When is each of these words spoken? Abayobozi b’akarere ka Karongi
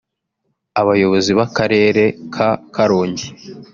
Abayobozi 0.81 1.31
b’akarere 1.37 2.03
ka 2.33 2.49
Karongi 2.75 3.27